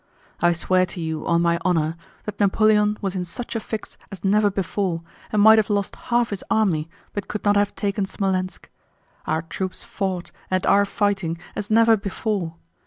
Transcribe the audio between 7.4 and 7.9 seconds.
not have